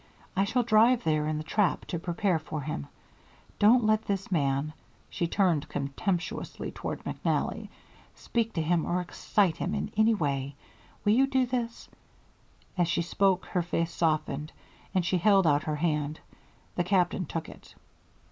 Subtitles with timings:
[0.35, 2.87] I shall drive there in the trap to prepare for him.
[3.59, 4.73] Don't let this man"
[5.11, 7.69] she turned contemptuously toward McNally
[8.15, 10.55] "speak to him or excite him in any way.
[11.05, 11.87] Will you do this?"
[12.79, 14.51] As she spoke her face softened,
[14.95, 16.19] and she held out her hand.
[16.75, 17.75] The Captain took it.